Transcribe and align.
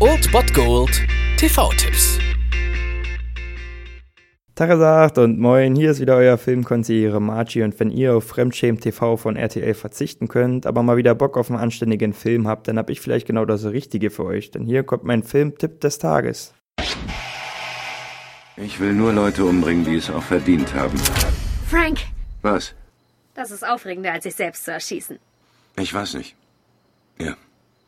Old 0.00 0.32
Bot 0.32 0.54
Gold 0.54 1.02
TV-Tipps. 1.36 2.18
Tagesagt 4.54 5.18
und 5.18 5.38
moin, 5.38 5.76
hier 5.76 5.90
ist 5.90 6.00
wieder 6.00 6.16
euer 6.16 6.38
Filmkonsigliere 6.38 7.20
Margie 7.20 7.62
und 7.62 7.78
wenn 7.78 7.90
ihr 7.90 8.16
auf 8.16 8.24
Fremdschämen 8.26 8.80
TV 8.80 9.18
von 9.18 9.36
RTL 9.36 9.74
verzichten 9.74 10.28
könnt, 10.28 10.64
aber 10.64 10.82
mal 10.82 10.96
wieder 10.96 11.14
Bock 11.14 11.36
auf 11.36 11.50
einen 11.50 11.60
anständigen 11.60 12.14
Film 12.14 12.48
habt, 12.48 12.66
dann 12.66 12.78
hab 12.78 12.88
ich 12.88 13.02
vielleicht 13.02 13.26
genau 13.26 13.44
das 13.44 13.66
Richtige 13.66 14.08
für 14.08 14.24
euch, 14.24 14.50
denn 14.50 14.64
hier 14.64 14.82
kommt 14.82 15.04
mein 15.04 15.22
Filmtipp 15.24 15.82
des 15.82 15.98
Tages. 15.98 16.54
Ich 18.56 18.80
will 18.80 18.94
nur 18.94 19.12
Leute 19.12 19.44
umbringen, 19.44 19.84
die 19.84 19.96
es 19.96 20.08
auch 20.08 20.22
verdient 20.22 20.72
haben. 20.72 20.96
Frank, 21.68 21.98
Was? 22.40 22.74
das 23.34 23.50
ist 23.50 23.68
aufregender, 23.68 24.12
als 24.12 24.24
sich 24.24 24.34
selbst 24.34 24.64
zu 24.64 24.72
erschießen. 24.72 25.18
Ich 25.76 25.92
weiß 25.92 26.14
nicht. 26.14 26.34
Ja. 27.18 27.36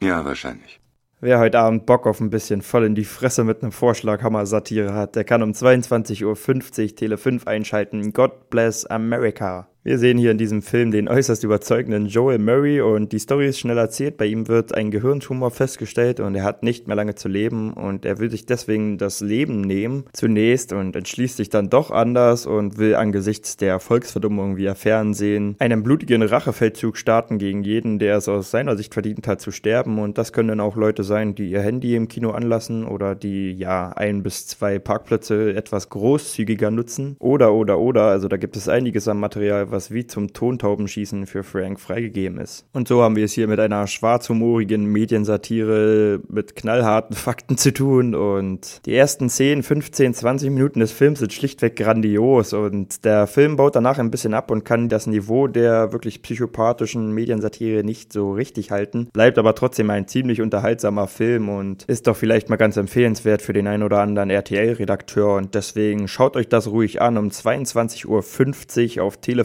Ja, 0.03 0.25
wahrscheinlich. 0.25 0.81
Wer 1.21 1.39
heute 1.39 1.59
Abend 1.59 1.87
Bock 1.87 2.07
auf 2.07 2.21
ein 2.21 2.29
bisschen 2.29 2.61
voll 2.61 2.85
in 2.85 2.95
die 2.95 3.05
Fresse 3.05 3.43
mit 3.43 3.63
einem 3.63 3.73
Vorschlaghammer-Satire 3.73 4.93
hat, 4.93 5.17
der 5.17 5.25
kann 5.25 5.43
um 5.43 5.53
22.50 5.53 6.25
Uhr 6.25 6.97
Tele 6.97 7.17
5 7.17 7.47
einschalten. 7.47 8.13
God 8.13 8.51
bless 8.51 8.85
America. 8.85 9.69
Wir 9.87 10.01
sehen 10.01 10.19
hier 10.19 10.33
in 10.33 10.37
diesem 10.37 10.63
Film 10.63 10.91
den 10.91 11.09
äußerst 11.09 11.45
überzeugenden 11.45 12.07
Joel 12.07 12.41
Murray 12.41 12.81
und 12.81 13.13
die 13.13 13.21
Story 13.21 13.47
ist 13.47 13.61
schnell 13.61 13.79
erzählt. 13.79 14.17
Bei 14.17 14.27
ihm 14.27 14.49
wird 14.49 14.75
ein 14.75 14.91
Gehirntumor 14.91 15.53
festgestellt 15.53 16.19
und 16.19 16.35
er 16.35 16.43
hat 16.43 16.65
nicht 16.65 16.89
mehr 16.89 16.97
lange 16.97 17.15
zu 17.15 17.29
leben 17.29 17.73
und 17.73 18.05
er 18.05 18.19
will 18.19 18.29
sich 18.29 18.47
deswegen 18.47 18.99
das 18.99 19.21
Leben 19.21 19.61
nehmen 19.61 20.03
zunächst 20.13 20.73
und 20.73 20.97
entschließt 20.97 21.37
sich 21.37 21.51
dann 21.51 21.71
doch 21.71 21.93
anders 21.93 22.47
und 22.47 22.79
will 22.79 22.97
angesichts 22.97 23.59
der 23.59 23.79
Volksverdummung 23.79 24.57
via 24.57 24.75
Fernsehen 24.75 25.55
einen 25.61 25.85
blutigen 25.85 26.21
Rachefeldzug 26.21 26.97
starten 26.97 27.39
gegen 27.39 27.63
jeden, 27.63 28.01
der 28.01 28.17
es 28.17 28.29
aus 28.29 28.51
seiner 28.51 28.77
Sicht 28.77 28.93
verdient 28.93 29.29
hat 29.29 29.41
zu 29.41 29.53
sterben 29.53 30.01
und 30.01 30.19
das 30.19 30.33
können 30.33 30.49
dann 30.49 30.59
auch 30.59 30.75
Leute 30.75 31.05
sein, 31.05 31.37
die 31.37 31.49
ihr 31.49 31.61
Handy 31.61 31.95
im 31.95 32.09
Kino 32.09 32.33
anlassen 32.33 32.85
oder 32.85 33.15
die 33.15 33.53
ja 33.53 33.91
ein 33.91 34.25
bis 34.25 34.49
zwei 34.49 34.81
Parkplätze 34.81 35.55
etwas 35.55 35.91
großzügiger 35.91 36.73
nutzen 36.73 37.15
oder 37.21 37.55
oder 37.55 37.79
oder 37.79 38.07
also 38.07 38.27
da 38.27 38.37
gibt 38.37 38.57
es 38.57 38.69
einiges 38.69 39.07
an 39.07 39.21
Material, 39.21 39.76
was 39.77 39.91
wie 39.91 40.07
zum 40.07 40.33
Tontaubenschießen 40.33 41.27
für 41.27 41.43
Frank 41.43 41.79
freigegeben 41.79 42.39
ist. 42.39 42.67
Und 42.73 42.89
so 42.89 43.03
haben 43.03 43.15
wir 43.15 43.27
es 43.27 43.33
hier 43.33 43.47
mit 43.47 43.61
einer 43.61 43.87
schwarzhumorigen 43.87 44.87
Mediensatire 44.87 46.21
mit 46.29 46.57
knallharten 46.57 47.15
Fakten 47.17 47.59
zu 47.59 47.73
tun. 47.73 48.15
Und 48.15 48.81
die 48.87 48.95
ersten 48.95 49.29
10, 49.29 49.63
15, 49.63 50.15
20 50.15 50.51
Minuten 50.51 50.81
des 50.81 50.93
Films 50.93 51.19
sind 51.19 51.33
schlichtweg 51.33 51.77
grandios. 51.77 52.55
Und 52.55 53.05
der 53.05 53.27
Film 53.27 53.57
baut 53.57 53.77
danach 53.77 53.99
ein 53.99 54.11
bisschen 54.11 54.33
ab 54.33 54.51
und 54.51 54.65
kann 54.65 54.89
das 54.89 55.07
Niveau 55.07 55.47
der 55.47 55.93
wirklich 55.93 56.23
psychopathischen 56.23 57.13
Mediensatire 57.13 57.85
nicht 57.85 58.13
so 58.13 58.33
richtig 58.33 58.71
halten, 58.71 59.09
bleibt 59.13 59.39
aber 59.39 59.55
trotzdem 59.55 59.91
ein 59.91 60.09
ziemlich 60.09 60.41
unterhaltsamer 60.41 61.07
Film 61.07 61.49
und 61.49 61.85
ist 61.85 62.07
doch 62.07 62.17
vielleicht 62.17 62.49
mal 62.49 62.57
ganz 62.57 62.77
empfehlenswert 62.77 63.43
für 63.43 63.53
den 63.53 63.67
einen 63.67 63.83
oder 63.83 64.01
anderen 64.01 64.31
RTL-Redakteur 64.31 65.35
und 65.35 65.55
deswegen 65.55 66.09
schaut 66.09 66.37
euch 66.37 66.49
das 66.49 66.69
ruhig 66.69 67.03
an 67.03 67.19
um 67.19 67.29
22.50 67.29 68.99
Uhr 68.99 69.05
auf 69.05 69.19
Tele 69.19 69.45